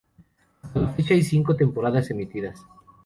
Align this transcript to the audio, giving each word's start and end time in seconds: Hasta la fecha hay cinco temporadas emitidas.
Hasta 0.63 0.79
la 0.81 0.91
fecha 0.93 1.13
hay 1.13 1.21
cinco 1.21 1.55
temporadas 1.55 2.09
emitidas. 2.09 2.65